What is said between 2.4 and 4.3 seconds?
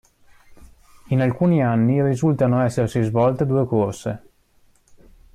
essersi svolte due corse.